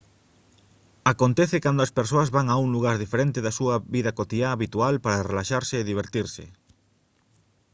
[1.13, 5.27] acontece cando as persoas van a un lugar diferente da súa vida cotiá habitual para
[5.29, 6.43] relaxarse e divertirse